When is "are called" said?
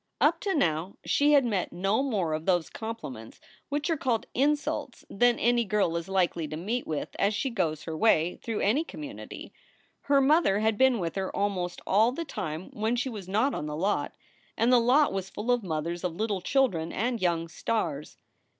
3.91-4.25